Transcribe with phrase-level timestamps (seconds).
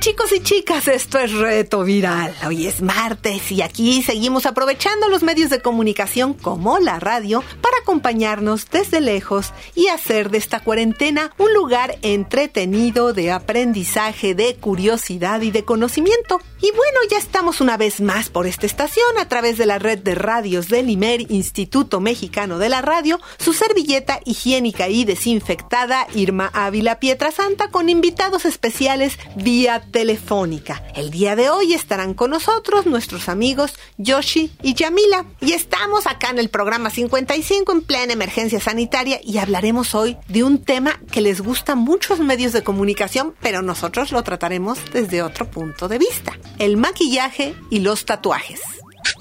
[0.00, 2.32] Chicos y chicas, esto es Reto Viral.
[2.46, 7.78] Hoy es martes y aquí seguimos aprovechando los medios de comunicación como la radio para
[7.82, 15.40] acompañarnos desde lejos y hacer de esta cuarentena un lugar entretenido de aprendizaje, de curiosidad
[15.40, 16.40] y de conocimiento.
[16.60, 20.00] Y bueno, ya estamos una vez más por esta estación a través de la red
[20.00, 26.50] de radios del IMER, Instituto Mexicano de la Radio, su servilleta higiénica y desinfectada Irma
[26.52, 30.82] Ávila Pietrasanta con invitados especiales vía telefónica.
[30.96, 35.26] El día de hoy estarán con nosotros nuestros amigos Yoshi y Yamila.
[35.40, 40.42] Y estamos acá en el programa 55 en plena emergencia sanitaria y hablaremos hoy de
[40.42, 45.22] un tema que les gusta a muchos medios de comunicación, pero nosotros lo trataremos desde
[45.22, 46.32] otro punto de vista.
[46.58, 48.60] El maquillaje y los tatuajes.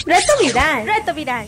[0.06, 0.86] Reto viral.
[0.86, 1.48] Reto viral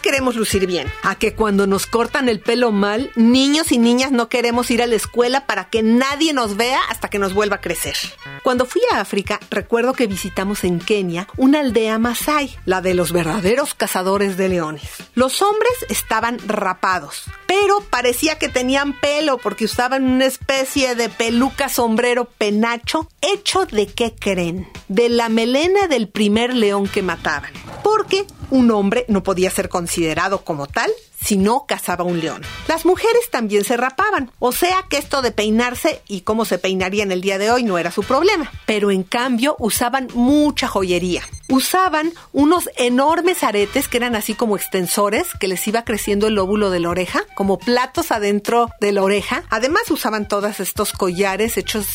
[0.00, 4.28] queremos lucir bien, a que cuando nos cortan el pelo mal, niños y niñas no
[4.28, 7.60] queremos ir a la escuela para que nadie nos vea hasta que nos vuelva a
[7.60, 7.96] crecer.
[8.42, 13.12] Cuando fui a África, recuerdo que visitamos en Kenia una aldea masai, la de los
[13.12, 14.88] verdaderos cazadores de leones.
[15.14, 21.68] Los hombres estaban rapados, pero parecía que tenían pelo porque usaban una especie de peluca
[21.68, 24.68] sombrero penacho hecho de qué creen?
[24.88, 27.50] De la melena del primer león que mataban.
[27.82, 30.90] Porque un hombre no podía ser considerado como tal
[31.26, 32.42] si no cazaba un león.
[32.68, 37.02] Las mujeres también se rapaban, o sea que esto de peinarse y cómo se peinaría
[37.02, 41.22] en el día de hoy no era su problema, pero en cambio usaban mucha joyería.
[41.48, 46.70] Usaban unos enormes aretes que eran así como extensores, que les iba creciendo el lóbulo
[46.70, 49.44] de la oreja, como platos adentro de la oreja.
[49.48, 51.86] Además usaban todos estos collares hechos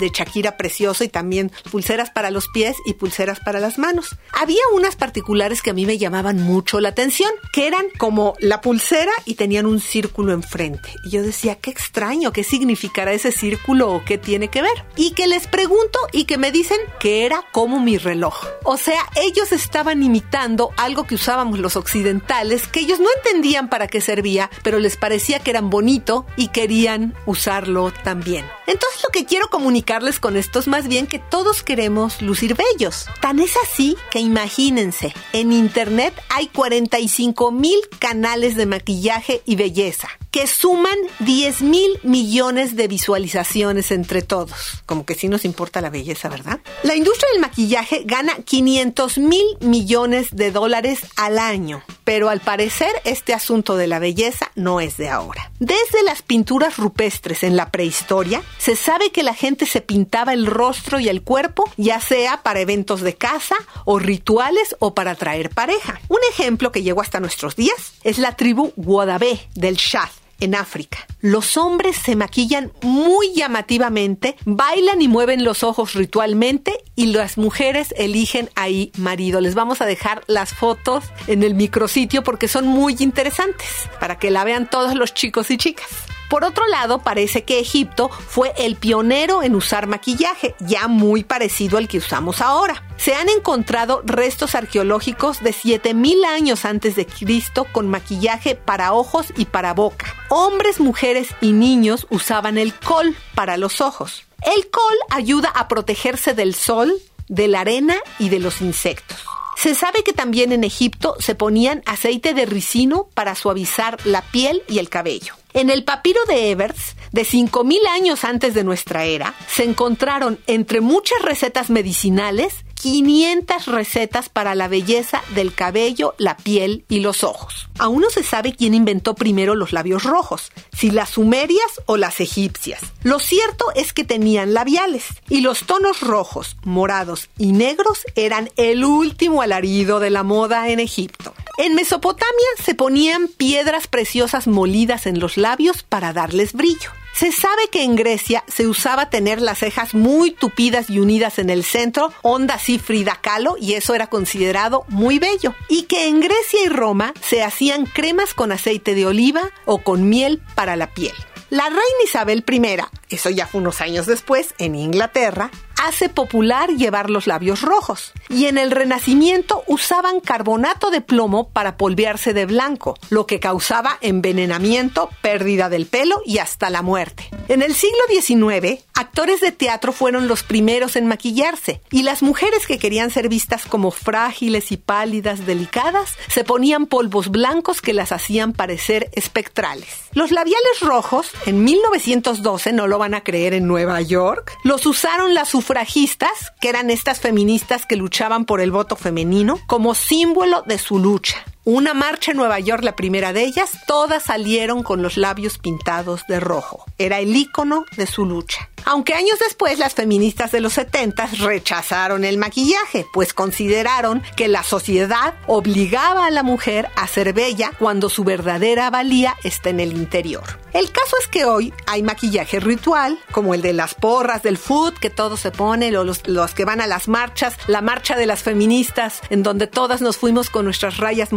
[0.00, 4.16] de Shakira precioso y también pulseras para los pies y pulseras para las manos.
[4.32, 8.60] Había unas particulares que a mí me llamaban mucho la atención, que eran como la
[8.60, 8.75] pulsera
[9.24, 10.90] y tenían un círculo enfrente.
[11.04, 14.84] Y yo decía, qué extraño, qué significará ese círculo o qué tiene que ver.
[14.96, 18.44] Y que les pregunto y que me dicen que era como mi reloj.
[18.64, 23.86] O sea, ellos estaban imitando algo que usábamos los occidentales, que ellos no entendían para
[23.86, 28.44] qué servía, pero les parecía que eran bonito y querían usarlo también.
[28.66, 33.06] Entonces lo que quiero comunicarles con esto es más bien que todos queremos lucir bellos.
[33.20, 40.08] Tan es así que imagínense, en internet hay 45 mil canales de maquillaje y belleza,
[40.36, 44.82] que suman 10 mil millones de visualizaciones entre todos.
[44.84, 46.60] Como que sí nos importa la belleza, ¿verdad?
[46.82, 52.90] La industria del maquillaje gana 500 mil millones de dólares al año, pero al parecer
[53.04, 55.50] este asunto de la belleza no es de ahora.
[55.58, 60.44] Desde las pinturas rupestres en la prehistoria, se sabe que la gente se pintaba el
[60.44, 65.48] rostro y el cuerpo, ya sea para eventos de casa o rituales o para atraer
[65.48, 65.98] pareja.
[66.08, 70.10] Un ejemplo que llegó hasta nuestros días es la tribu Guadabé del Shad
[70.40, 70.98] en África.
[71.20, 77.94] Los hombres se maquillan muy llamativamente, bailan y mueven los ojos ritualmente y las mujeres
[77.96, 79.40] eligen ahí marido.
[79.40, 84.30] Les vamos a dejar las fotos en el micrositio porque son muy interesantes para que
[84.30, 85.88] la vean todos los chicos y chicas.
[86.28, 91.78] Por otro lado, parece que Egipto fue el pionero en usar maquillaje, ya muy parecido
[91.78, 92.82] al que usamos ahora.
[92.96, 99.26] Se han encontrado restos arqueológicos de 7000 años antes de Cristo con maquillaje para ojos
[99.36, 100.06] y para boca.
[100.28, 104.24] Hombres, mujeres y niños usaban el col para los ojos.
[104.42, 106.92] El col ayuda a protegerse del sol,
[107.28, 109.18] de la arena y de los insectos.
[109.56, 114.62] Se sabe que también en Egipto se ponían aceite de ricino para suavizar la piel
[114.68, 115.34] y el cabello.
[115.56, 120.82] En el papiro de Evers, de 5.000 años antes de nuestra era, se encontraron entre
[120.82, 127.68] muchas recetas medicinales 500 recetas para la belleza del cabello, la piel y los ojos.
[127.78, 132.20] Aún no se sabe quién inventó primero los labios rojos, si las sumerias o las
[132.20, 132.80] egipcias.
[133.02, 138.84] Lo cierto es que tenían labiales y los tonos rojos, morados y negros eran el
[138.84, 141.34] último alarido de la moda en Egipto.
[141.58, 146.90] En Mesopotamia se ponían piedras preciosas molidas en los labios para darles brillo.
[147.16, 151.48] Se sabe que en Grecia se usaba tener las cejas muy tupidas y unidas en
[151.48, 155.54] el centro, onda así Frida Kahlo, y eso era considerado muy bello.
[155.70, 160.10] Y que en Grecia y Roma se hacían cremas con aceite de oliva o con
[160.10, 161.14] miel para la piel.
[161.48, 165.50] La reina Isabel I, eso ya fue unos años después, en Inglaterra,
[165.82, 168.12] hace popular llevar los labios rojos.
[168.28, 173.98] Y en el Renacimiento usaban carbonato de plomo para polvearse de blanco, lo que causaba
[174.00, 177.28] envenenamiento, pérdida del pelo y hasta la muerte.
[177.48, 182.66] En el siglo XIX, actores de teatro fueron los primeros en maquillarse y las mujeres
[182.66, 188.12] que querían ser vistas como frágiles y pálidas, delicadas, se ponían polvos blancos que las
[188.12, 189.88] hacían parecer espectrales.
[190.12, 195.34] Los labiales rojos, en 1912, no lo van a creer en Nueva York, los usaron
[195.34, 200.78] las sufragistas, que eran estas feministas que luchaban por el voto femenino, como símbolo de
[200.78, 201.44] su lucha.
[201.68, 206.22] Una marcha en Nueva York, la primera de ellas, todas salieron con los labios pintados
[206.28, 206.84] de rojo.
[206.96, 208.70] Era el icono de su lucha.
[208.88, 214.62] Aunque años después las feministas de los 70 rechazaron el maquillaje, pues consideraron que la
[214.62, 219.92] sociedad obligaba a la mujer a ser bella cuando su verdadera valía está en el
[219.92, 220.60] interior.
[220.72, 224.94] El caso es que hoy hay maquillaje ritual, como el de las porras del food
[224.94, 228.26] que todos se ponen, o los, los que van a las marchas, la marcha de
[228.26, 231.32] las feministas, en donde todas nos fuimos con nuestras rayas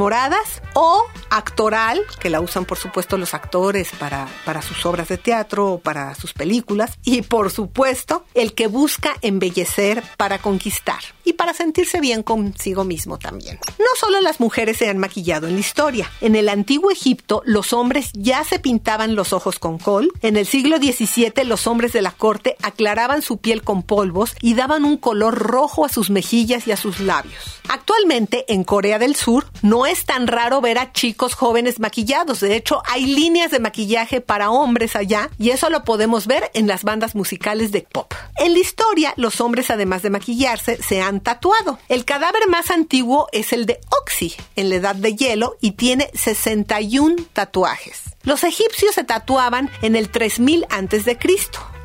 [0.74, 5.74] o actoral, que la usan por supuesto los actores para, para sus obras de teatro
[5.74, 11.54] o para sus películas, y por supuesto el que busca embellecer para conquistar y para
[11.54, 13.60] sentirse bien consigo mismo también.
[13.78, 17.72] No solo las mujeres se han maquillado en la historia, en el antiguo Egipto los
[17.72, 22.02] hombres ya se pintaban los ojos con col, en el siglo XVII los hombres de
[22.02, 26.68] la corte aclaraban su piel con polvos y daban un color rojo a sus mejillas
[26.68, 27.62] y a sus labios.
[27.70, 32.56] Actualmente en Corea del Sur no es tan raro ver a chicos jóvenes maquillados, de
[32.56, 36.84] hecho hay líneas de maquillaje para hombres allá y eso lo podemos ver en las
[36.84, 38.12] bandas musicales de pop.
[38.40, 41.78] En la historia los hombres además de maquillarse se han tatuado.
[41.90, 46.10] El cadáver más antiguo es el de Oxy en la edad de hielo y tiene
[46.16, 48.02] 61 tatuajes.
[48.24, 51.20] Los egipcios se tatuaban en el 3000 a.C.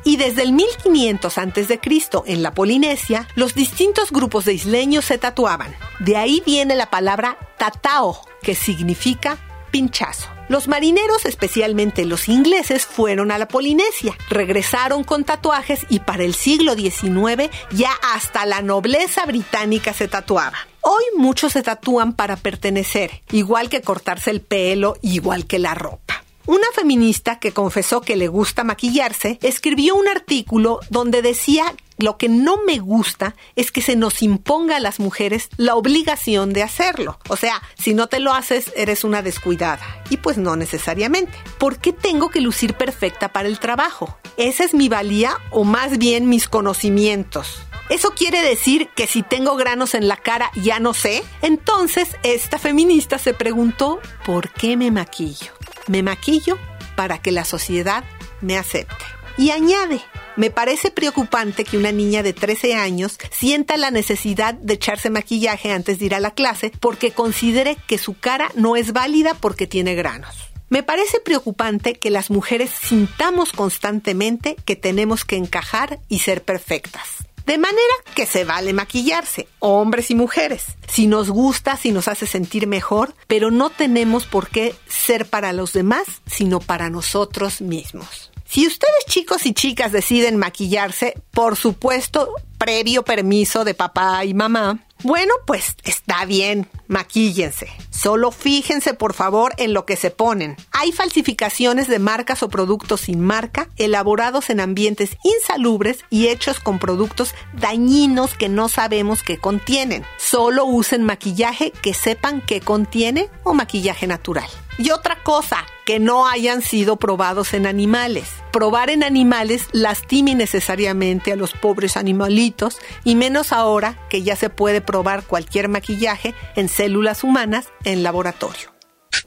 [0.05, 1.79] Y desde el 1500 a.C.
[2.27, 5.75] en la Polinesia, los distintos grupos de isleños se tatuaban.
[5.99, 9.39] De ahí viene la palabra tatao, que significa
[9.71, 10.29] pinchazo.
[10.47, 16.35] Los marineros, especialmente los ingleses, fueron a la Polinesia, regresaron con tatuajes y para el
[16.35, 20.57] siglo XIX ya hasta la nobleza británica se tatuaba.
[20.81, 26.24] Hoy muchos se tatúan para pertenecer, igual que cortarse el pelo, igual que la ropa.
[26.47, 32.29] Una feminista que confesó que le gusta maquillarse escribió un artículo donde decía lo que
[32.29, 37.19] no me gusta es que se nos imponga a las mujeres la obligación de hacerlo.
[37.29, 40.03] O sea, si no te lo haces, eres una descuidada.
[40.09, 41.33] Y pues no necesariamente.
[41.57, 44.17] ¿Por qué tengo que lucir perfecta para el trabajo?
[44.37, 47.59] ¿Esa es mi valía o más bien mis conocimientos?
[47.89, 51.23] ¿Eso quiere decir que si tengo granos en la cara ya no sé?
[51.41, 55.53] Entonces, esta feminista se preguntó, ¿por qué me maquillo?
[55.87, 56.57] Me maquillo
[56.95, 58.03] para que la sociedad
[58.41, 59.05] me acepte.
[59.37, 60.01] Y añade,
[60.37, 65.71] me parece preocupante que una niña de 13 años sienta la necesidad de echarse maquillaje
[65.71, 69.67] antes de ir a la clase porque considere que su cara no es válida porque
[69.67, 70.35] tiene granos.
[70.69, 77.24] Me parece preocupante que las mujeres sintamos constantemente que tenemos que encajar y ser perfectas.
[77.45, 82.25] De manera que se vale maquillarse, hombres y mujeres, si nos gusta, si nos hace
[82.25, 88.31] sentir mejor, pero no tenemos por qué ser para los demás, sino para nosotros mismos.
[88.45, 94.79] Si ustedes chicos y chicas deciden maquillarse, por supuesto, previo permiso de papá y mamá,
[95.03, 97.67] bueno, pues está bien, maquíllense.
[97.91, 100.55] Solo fíjense por favor en lo que se ponen.
[100.71, 106.79] Hay falsificaciones de marcas o productos sin marca, elaborados en ambientes insalubres y hechos con
[106.79, 110.05] productos dañinos que no sabemos qué contienen.
[110.17, 114.49] Solo usen maquillaje que sepan qué contiene o maquillaje natural.
[114.77, 118.27] Y otra cosa, que no hayan sido probados en animales.
[118.51, 124.49] Probar en animales lastima innecesariamente a los pobres animalitos y menos ahora que ya se
[124.49, 128.73] puede probar cualquier maquillaje en células humanas en laboratorio.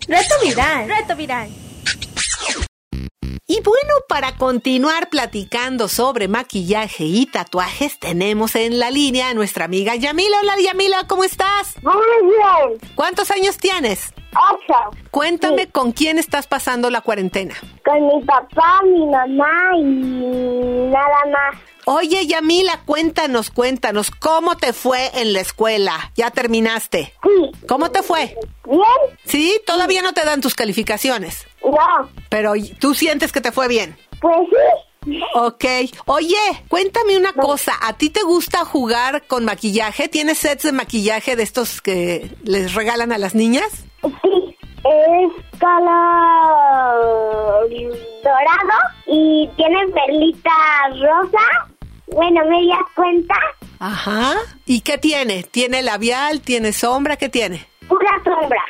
[0.06, 1.48] Reto viral, reto viral.
[3.46, 9.64] Y bueno, para continuar platicando sobre maquillaje y tatuajes, tenemos en la línea a nuestra
[9.64, 10.36] amiga Yamila.
[10.42, 11.76] Hola Yamila, ¿cómo estás?
[11.82, 12.78] Muy bien.
[12.94, 14.12] ¿Cuántos años tienes?
[14.32, 14.96] Ocho.
[15.10, 17.54] Cuéntame con quién estás pasando la cuarentena.
[17.84, 21.60] Con mi papá, mi mamá y nada más.
[21.86, 26.12] Oye, Yamila, cuéntanos, cuéntanos, ¿cómo te fue en la escuela?
[26.14, 27.14] ¿Ya terminaste?
[27.22, 27.66] Sí.
[27.66, 28.36] ¿Cómo te fue?
[28.66, 28.82] ¿Bien?
[29.24, 29.58] ¿Sí?
[29.66, 32.10] Todavía no te dan tus calificaciones, No.
[32.28, 33.96] pero tú sientes que te fue bien.
[34.20, 35.18] Pues sí.
[35.34, 35.64] Ok.
[36.04, 36.36] Oye,
[36.68, 37.72] cuéntame una cosa.
[37.80, 40.08] ¿A ti te gusta jugar con maquillaje?
[40.08, 43.70] ¿Tienes sets de maquillaje de estos que les regalan a las niñas?
[44.02, 44.56] Sí.
[44.78, 47.68] Es color
[48.22, 50.50] dorado y tiene perlita
[50.92, 51.68] rosa
[52.06, 53.34] Bueno, media cuenta,
[53.80, 54.34] Ajá.
[54.66, 55.42] ¿Y qué tiene?
[55.44, 56.40] ¿Tiene labial?
[56.40, 57.16] ¿Tiene sombra?
[57.16, 57.66] ¿Qué tiene?
[57.88, 58.62] pura sombra.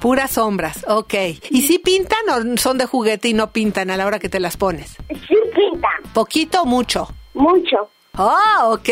[0.00, 1.14] Puras sombras, ok.
[1.50, 4.40] ¿Y si pintan o son de juguete y no pintan a la hora que te
[4.40, 4.96] las pones?
[5.08, 7.08] Sí pinta, ¿Poquito o mucho?
[7.34, 7.88] mucho.
[8.14, 8.88] Ah, ok.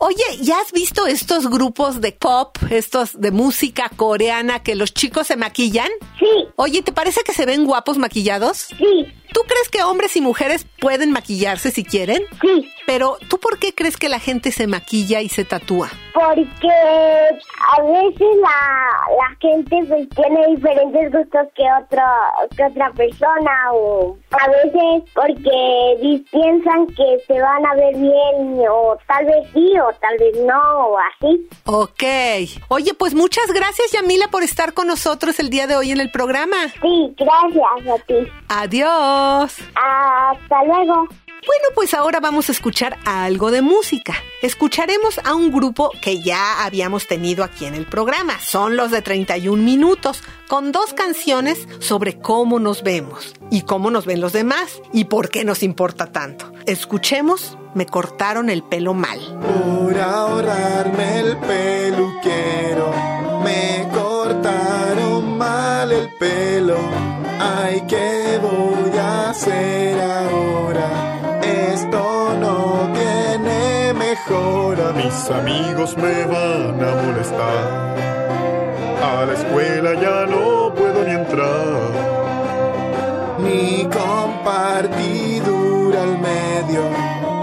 [0.00, 5.26] Oye, ¿ya has visto estos grupos de pop, estos de música coreana que los chicos
[5.26, 5.88] se maquillan?
[6.20, 6.26] Sí,
[6.56, 8.58] Oye, ¿te parece que se ven guapos maquillados?
[8.78, 12.22] sí, ¿Tú crees que hombres y mujeres pueden maquillarse si quieren?
[12.40, 12.68] sí.
[12.88, 15.90] Pero, ¿tú por qué crees que la gente se maquilla y se tatúa?
[16.14, 22.02] Porque a veces la, la gente pues tiene diferentes gustos que otro
[22.56, 28.96] que otra persona o a veces porque piensan que se van a ver bien o
[29.06, 31.46] tal vez sí o tal vez no o así.
[31.66, 32.62] Ok.
[32.68, 36.10] Oye, pues muchas gracias, Yamila, por estar con nosotros el día de hoy en el
[36.10, 36.56] programa.
[36.80, 38.14] Sí, gracias a ti.
[38.48, 39.58] Adiós.
[39.74, 41.06] Hasta luego.
[41.46, 44.14] Bueno, pues ahora vamos a escuchar algo de música.
[44.42, 48.38] Escucharemos a un grupo que ya habíamos tenido aquí en el programa.
[48.40, 54.04] Son los de 31 minutos, con dos canciones sobre cómo nos vemos y cómo nos
[54.04, 56.52] ven los demás y por qué nos importa tanto.
[56.66, 59.20] Escuchemos, me cortaron el pelo mal.
[59.40, 62.92] Por ahorrarme el peluquero,
[63.44, 66.78] me cortaron mal el pelo.
[67.40, 70.97] Ay, ¿qué voy a hacer ahora?
[75.28, 77.96] Mis amigos me van a molestar.
[79.02, 81.90] A la escuela ya no puedo ni entrar.
[83.38, 84.88] Ni compartidura
[86.02, 86.80] al medio.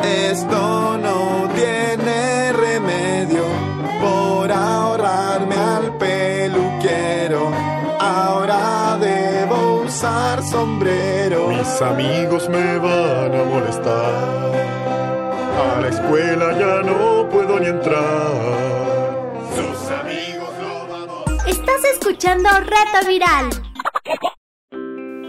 [0.03, 3.43] Esto no tiene remedio.
[4.01, 7.51] Por ahorrarme al peluquero.
[7.99, 11.49] Ahora debo usar sombrero.
[11.49, 14.55] Mis amigos me van a molestar.
[15.55, 17.24] A la escuela ya no
[17.55, 19.15] puedo ni entrar.
[19.55, 21.47] Sus amigos lo vamos.
[21.47, 23.49] Estás escuchando Reto Viral.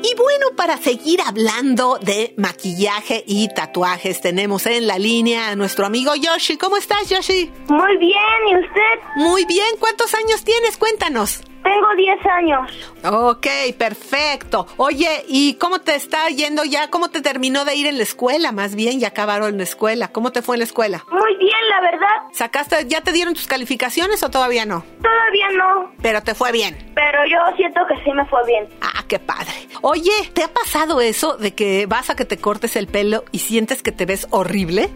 [0.02, 5.84] Y bueno, para seguir hablando de maquillaje y tatuajes, tenemos en la línea a nuestro
[5.86, 6.56] amigo Yoshi.
[6.56, 7.50] ¿Cómo estás, Yoshi?
[7.68, 9.00] Muy bien, ¿y usted?
[9.16, 10.76] Muy bien, ¿cuántos años tienes?
[10.76, 11.42] Cuéntanos.
[11.66, 12.70] Tengo 10 años.
[13.04, 13.46] Ok,
[13.76, 14.68] perfecto.
[14.76, 16.90] Oye, ¿y cómo te está yendo ya?
[16.90, 18.52] ¿Cómo te terminó de ir en la escuela?
[18.52, 20.08] Más bien, ya acabaron la escuela.
[20.08, 21.04] ¿Cómo te fue en la escuela?
[21.10, 22.16] Muy bien, la verdad.
[22.32, 24.84] ¿Sacaste, ya te dieron tus calificaciones o todavía no?
[25.02, 26.76] Todavía no, Pero te fue bien.
[26.94, 28.68] pero yo siento que sí me fue bien.
[28.80, 29.52] Ah, qué padre.
[29.82, 33.40] Oye, ¿te ha pasado eso de que vas a que te cortes el pelo y
[33.40, 34.88] sientes que te ves horrible?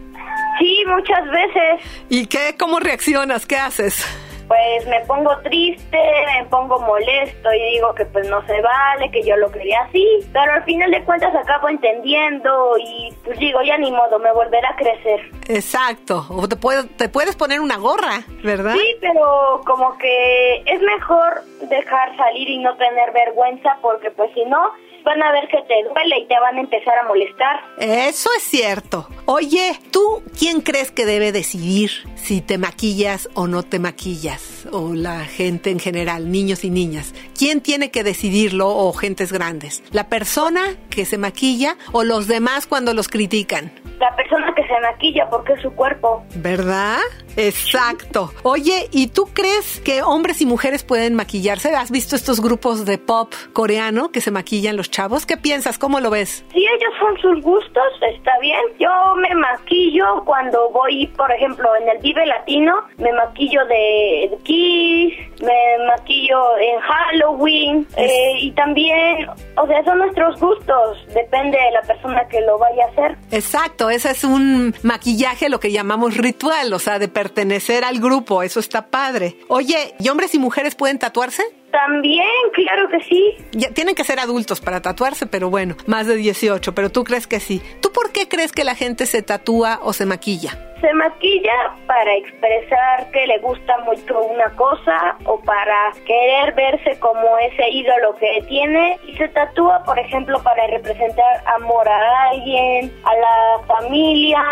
[0.61, 1.81] Sí, muchas veces.
[2.09, 2.55] ¿Y qué?
[2.59, 3.47] ¿Cómo reaccionas?
[3.47, 4.05] ¿Qué haces?
[4.51, 5.97] Pues me pongo triste,
[6.37, 10.05] me pongo molesto y digo que pues no se vale, que yo lo quería así.
[10.33, 14.71] Pero al final de cuentas acabo entendiendo y pues digo, ya ni modo, me volverá
[14.71, 15.21] a crecer.
[15.49, 16.27] Exacto.
[16.31, 18.75] O te, puedo- te puedes poner una gorra, ¿verdad?
[18.75, 24.45] Sí, pero como que es mejor dejar salir y no tener vergüenza porque pues si
[24.47, 24.59] no
[25.03, 27.61] van a ver que te duele y te van a empezar a molestar.
[27.79, 29.09] Eso es cierto.
[29.25, 34.40] Oye, ¿tú quién crees que debe decidir si te maquillas o no te maquillas?
[34.49, 34.50] breath.
[34.73, 37.15] O la gente en general, niños y niñas.
[37.39, 39.83] ¿Quién tiene que decidirlo o gentes grandes?
[39.93, 43.73] ¿La persona que se maquilla o los demás cuando los critican?
[43.99, 46.25] La persona que se maquilla porque es su cuerpo.
[46.37, 46.99] ¿Verdad?
[47.37, 48.33] Exacto.
[48.43, 51.75] Oye, ¿y tú crees que hombres y mujeres pueden maquillarse?
[51.75, 55.27] ¿Has visto estos grupos de pop coreano que se maquillan los chavos?
[55.27, 55.79] ¿Qué piensas?
[55.79, 56.45] ¿Cómo lo ves?
[56.53, 58.61] Si ellos son sus gustos, está bien.
[58.79, 65.87] Yo me maquillo cuando voy, por ejemplo, en el Vive Latino, me maquillo de Me
[65.87, 69.27] maquillo en Halloween, eh, y también,
[69.57, 73.17] o sea, son nuestros gustos, depende de la persona que lo vaya a hacer.
[73.31, 78.43] Exacto, ese es un maquillaje, lo que llamamos ritual, o sea, de pertenecer al grupo,
[78.43, 79.37] eso está padre.
[79.49, 81.43] Oye, ¿y hombres y mujeres pueden tatuarse?
[81.71, 83.37] También, claro que sí.
[83.53, 87.27] Ya, tienen que ser adultos para tatuarse, pero bueno, más de 18, pero tú crees
[87.27, 87.63] que sí.
[87.81, 90.67] ¿Tú por qué crees que la gente se tatúa o se maquilla?
[90.81, 97.21] Se maquilla para expresar que le gusta mucho una cosa o para querer verse como
[97.39, 103.15] ese ídolo que tiene y se tatúa, por ejemplo, para representar amor a alguien, a
[103.15, 104.43] la familia.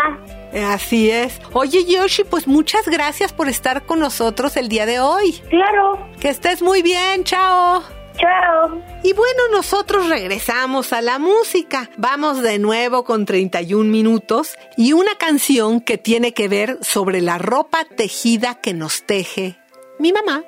[0.53, 1.41] Eh, Así es.
[1.53, 5.33] Oye, Yoshi, pues muchas gracias por estar con nosotros el día de hoy.
[5.49, 7.83] Claro, Que estés muy bien, chao.
[8.17, 8.81] chao.
[9.03, 11.89] Y bueno, nosotros regresamos a la música.
[11.97, 17.37] Vamos de nuevo con 31 minutos y una canción que tiene que ver sobre la
[17.37, 19.57] ropa tejida que nos teje
[19.99, 20.43] mi mamá.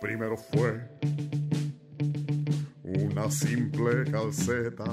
[0.00, 0.80] Primero fue
[2.82, 4.84] una simple calceta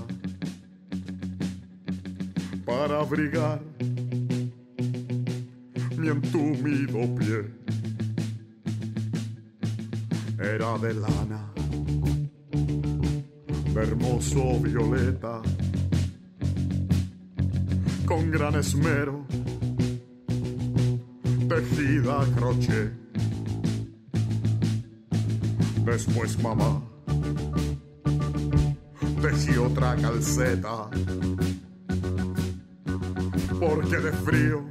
[2.66, 3.62] para abrigar
[5.98, 7.61] mi entumido pie
[10.42, 11.54] era de lana,
[13.74, 15.42] de hermoso violeta,
[18.06, 19.26] con gran esmero,
[21.48, 22.92] tejida a crochet.
[25.86, 26.82] Después mamá
[29.22, 30.90] tejí otra calceta,
[33.60, 34.66] porque de frío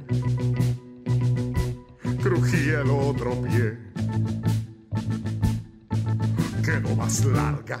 [2.21, 3.90] crujía el otro pie.
[7.19, 7.79] Larga,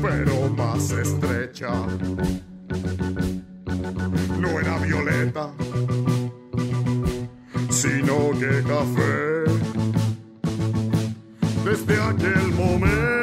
[0.00, 1.70] pero más estrecha.
[4.40, 5.52] No era violeta,
[7.70, 9.44] sino que café.
[11.64, 13.21] Desde aquel momento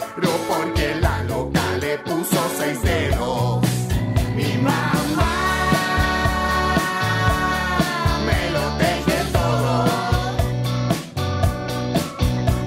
[0.00, 3.62] sombrero porque la loca le puso seis dedos.
[4.34, 5.34] Mi mamá
[8.26, 9.84] me lo teje todo.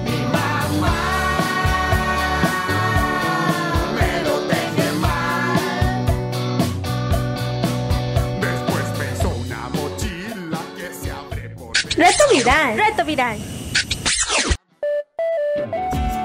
[0.04, 0.98] Mi mamá
[3.96, 6.06] me lo teje mal.
[8.40, 8.84] Después
[9.18, 12.76] hizo una mochila que se abre por Reto viral.
[12.76, 13.38] Reto viral.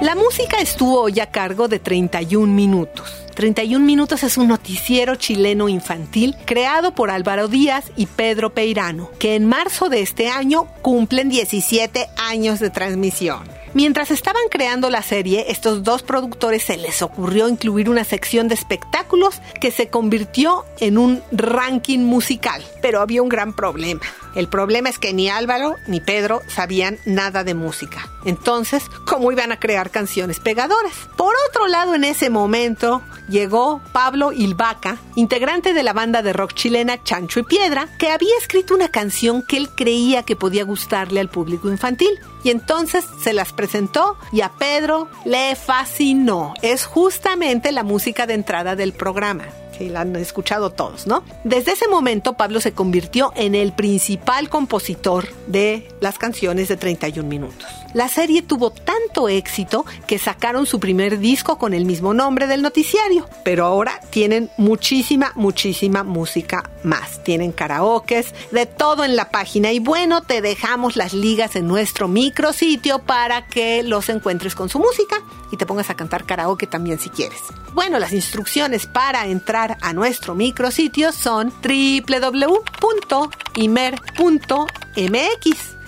[0.08, 3.26] La música estuvo hoy a cargo de 31 minutos.
[3.36, 9.36] 31 minutos es un noticiero chileno infantil creado por Álvaro Díaz y Pedro Peirano, que
[9.36, 13.50] en marzo de este año cumplen 17 años de transmisión.
[13.74, 18.56] Mientras estaban creando la serie, estos dos productores se les ocurrió incluir una sección de
[18.56, 22.63] espectáculos que se convirtió en un ranking musical.
[22.82, 24.04] Pero había un gran problema.
[24.38, 28.08] El problema es que ni Álvaro ni Pedro sabían nada de música.
[28.23, 30.93] Entonces, ¿cómo iban a crear canciones pegadoras?
[31.17, 36.54] Por otro lado, en ese momento llegó Pablo Ilvaca, integrante de la banda de rock
[36.54, 41.19] chilena Chancho y Piedra, que había escrito una canción que él creía que podía gustarle
[41.19, 42.19] al público infantil.
[42.43, 46.54] Y entonces se las presentó y a Pedro le fascinó.
[46.62, 49.45] Es justamente la música de entrada del programa
[49.78, 51.24] que la han escuchado todos, ¿no?
[51.44, 57.28] Desde ese momento Pablo se convirtió en el principal compositor de las canciones de 31
[57.28, 57.68] minutos.
[57.98, 62.62] La serie tuvo tanto éxito que sacaron su primer disco con el mismo nombre del
[62.62, 67.24] noticiario, pero ahora tienen muchísima, muchísima música más.
[67.24, 72.08] Tienen karaokes, de todo en la página y bueno, te dejamos las ligas en nuestro
[72.08, 75.16] micrositio para que los encuentres con su música
[75.52, 77.40] y te pongas a cantar karaoke también si quieres.
[77.74, 82.68] Bueno, las instrucciones para entrar a nuestro micrositio son www.imer.mx.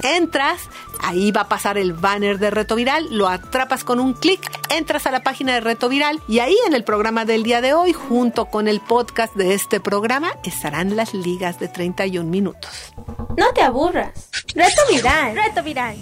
[0.01, 0.61] Entras,
[0.99, 5.07] ahí va a pasar el banner de Reto Viral, lo atrapas con un clic, entras
[5.07, 7.93] a la página de Reto Viral y ahí en el programa del día de hoy,
[7.93, 12.93] junto con el podcast de este programa, estarán las ligas de 31 minutos.
[13.37, 14.29] No te aburras.
[14.53, 15.35] Reto viral.
[15.35, 15.97] Reto viral.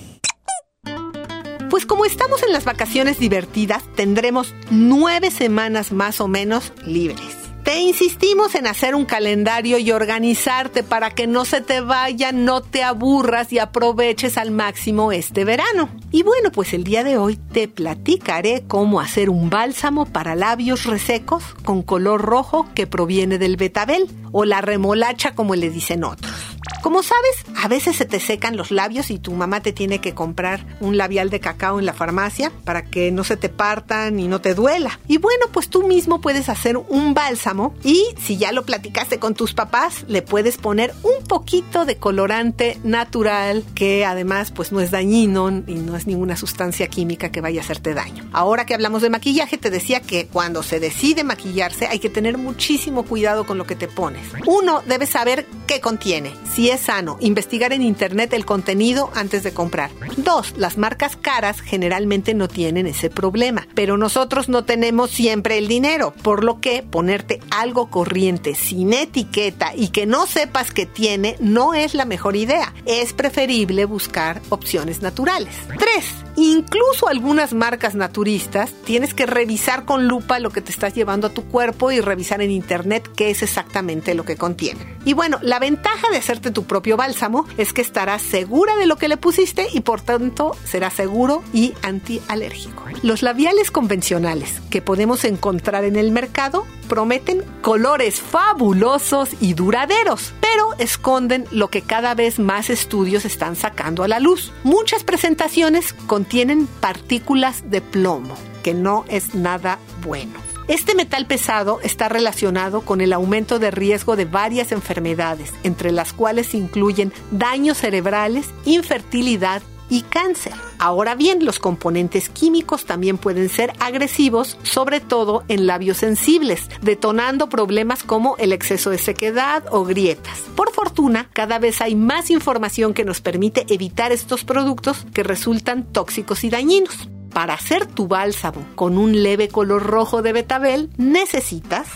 [1.70, 7.37] Pues como estamos en las vacaciones divertidas, tendremos nueve semanas más o menos libres.
[7.68, 12.62] Te insistimos en hacer un calendario y organizarte para que no se te vaya, no
[12.62, 15.90] te aburras y aproveches al máximo este verano.
[16.10, 20.86] Y bueno, pues el día de hoy te platicaré cómo hacer un bálsamo para labios
[20.86, 26.57] resecos con color rojo que proviene del betabel o la remolacha como le dicen otros.
[26.82, 30.14] Como sabes, a veces se te secan los labios y tu mamá te tiene que
[30.14, 34.28] comprar un labial de cacao en la farmacia para que no se te partan y
[34.28, 35.00] no te duela.
[35.08, 39.34] Y bueno, pues tú mismo puedes hacer un bálsamo y si ya lo platicaste con
[39.34, 44.92] tus papás, le puedes poner un poquito de colorante natural que además pues no es
[44.92, 48.28] dañino y no es ninguna sustancia química que vaya a hacerte daño.
[48.34, 52.38] Ahora que hablamos de maquillaje, te decía que cuando se decide maquillarse hay que tener
[52.38, 54.24] muchísimo cuidado con lo que te pones.
[54.46, 56.34] Uno debe saber qué contiene.
[56.58, 59.92] Si es sano investigar en internet el contenido antes de comprar.
[60.18, 65.68] Dos, las marcas caras generalmente no tienen ese problema, pero nosotros no tenemos siempre el
[65.68, 71.36] dinero, por lo que ponerte algo corriente sin etiqueta y que no sepas que tiene
[71.40, 72.74] no es la mejor idea.
[72.88, 75.54] Es preferible buscar opciones naturales.
[75.78, 76.06] Tres,
[76.38, 81.34] incluso algunas marcas naturistas tienes que revisar con lupa lo que te estás llevando a
[81.36, 84.98] tu cuerpo y revisar en internet qué es exactamente lo que contiene.
[85.06, 88.98] Y bueno, la ventaja de hacerte tu propio bálsamo es que estarás segura de lo
[88.98, 92.86] que le pusiste y por tanto será seguro y antialérgico.
[93.04, 100.74] Los labiales convencionales que podemos encontrar en el mercado prometen colores fabulosos y duraderos, pero
[100.80, 104.52] esconden lo que cada vez más estudios están sacando a la luz.
[104.64, 110.47] Muchas presentaciones contienen partículas de plomo, que no es nada bueno.
[110.68, 116.12] Este metal pesado está relacionado con el aumento de riesgo de varias enfermedades, entre las
[116.12, 120.52] cuales incluyen daños cerebrales, infertilidad y cáncer.
[120.78, 127.48] Ahora bien, los componentes químicos también pueden ser agresivos, sobre todo en labios sensibles, detonando
[127.48, 130.40] problemas como el exceso de sequedad o grietas.
[130.58, 135.86] Por fortuna, cada vez hay más información que nos permite evitar estos productos que resultan
[135.94, 137.08] tóxicos y dañinos.
[137.38, 141.88] Para hacer tu bálsamo con un leve color rojo de betabel, necesitas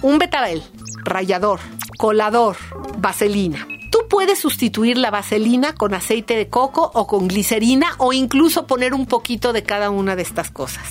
[0.00, 0.62] un betabel,
[1.04, 1.60] rallador,
[1.98, 2.56] colador,
[2.96, 3.68] vaselina.
[3.92, 8.94] Tú puedes sustituir la vaselina con aceite de coco o con glicerina o incluso poner
[8.94, 10.90] un poquito de cada una de estas cosas,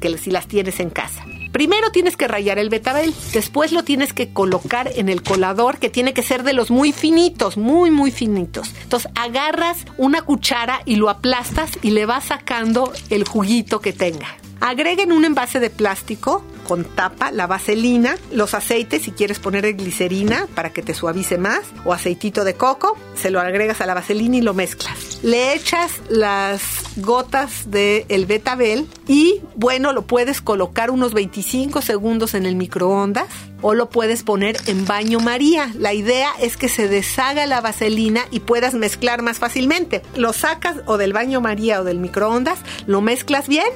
[0.00, 1.24] que, si las tienes en casa.
[1.56, 5.88] Primero tienes que rayar el betabel, después lo tienes que colocar en el colador que
[5.88, 8.74] tiene que ser de los muy finitos, muy muy finitos.
[8.82, 14.36] Entonces agarras una cuchara y lo aplastas y le vas sacando el juguito que tenga.
[14.60, 20.48] Agreguen un envase de plástico con tapa, la vaselina, los aceites, si quieres poner glicerina
[20.54, 24.36] para que te suavice más, o aceitito de coco, se lo agregas a la vaselina
[24.36, 25.20] y lo mezclas.
[25.22, 26.62] Le echas las
[26.96, 31.45] gotas del el betabel y bueno, lo puedes colocar unos 25
[31.80, 33.26] segundos en el microondas
[33.62, 35.72] o lo puedes poner en baño María.
[35.78, 40.02] La idea es que se deshaga la vaselina y puedas mezclar más fácilmente.
[40.16, 43.68] Lo sacas o del baño María o del microondas, lo mezclas bien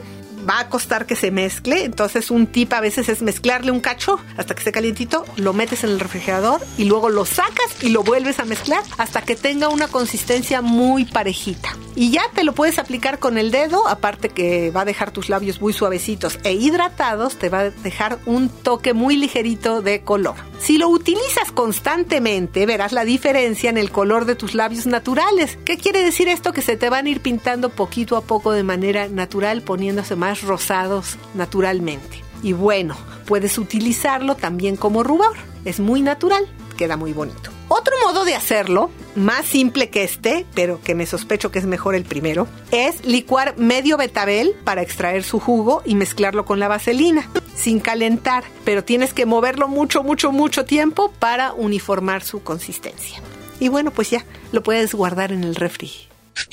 [0.49, 1.85] va a costar que se mezcle.
[1.85, 5.85] Entonces un tip a veces es mezclarle un cacho hasta que esté calientito, lo metes
[5.85, 9.69] en el refrigerador y luego lo sacas y lo vuelves a mezclar hasta que tenga
[9.69, 11.77] una consistencia muy parejita.
[11.97, 15.29] Y ya te lo puedes aplicar con el dedo, aparte que va a dejar tus
[15.29, 20.37] labios muy suavecitos e hidratados, te va a dejar un toque muy ligerito de color.
[20.61, 25.59] Si lo utilizas constantemente, verás la diferencia en el color de tus labios naturales.
[25.65, 26.53] ¿Qué quiere decir esto?
[26.53, 30.43] Que se te van a ir pintando poquito a poco de manera natural, poniéndose más
[30.43, 32.23] rosados naturalmente.
[32.41, 35.37] Y bueno, puedes utilizarlo también como rubor.
[35.65, 37.51] Es muy natural, queda muy bonito.
[37.67, 41.97] Otro modo de hacerlo, más simple que este, pero que me sospecho que es mejor
[41.97, 47.29] el primero, es licuar medio betabel para extraer su jugo y mezclarlo con la vaselina,
[47.57, 53.21] sin calentar, pero tienes que moverlo mucho, mucho, mucho tiempo para uniformar su consistencia.
[53.59, 55.91] Y bueno, pues ya, lo puedes guardar en el refri.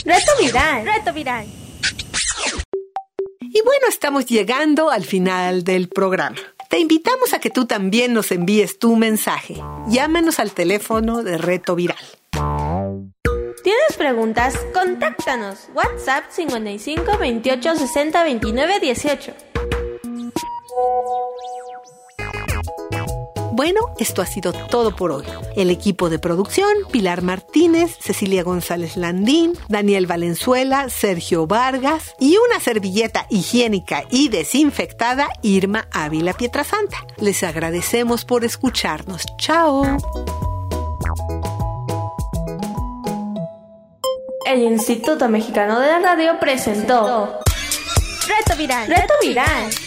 [0.03, 1.66] Reto viral, reto viral.
[3.57, 6.37] Y bueno, estamos llegando al final del programa.
[6.69, 9.55] Te invitamos a que tú también nos envíes tu mensaje.
[9.87, 11.97] Llámanos al teléfono de Reto Viral.
[13.63, 14.53] ¿Tienes preguntas?
[14.75, 15.69] Contáctanos.
[15.73, 19.33] WhatsApp 55 28 60 29 18.
[23.57, 25.25] Bueno, esto ha sido todo por hoy.
[25.55, 32.59] El equipo de producción, Pilar Martínez, Cecilia González Landín, Daniel Valenzuela, Sergio Vargas y una
[32.59, 36.97] servilleta higiénica y desinfectada, Irma Ávila Pietrasanta.
[37.17, 39.23] Les agradecemos por escucharnos.
[39.39, 39.81] Chao.
[44.45, 47.39] El Instituto Mexicano de la Radio presentó
[48.27, 48.87] Reto Viral.
[48.87, 49.86] Reto Viral.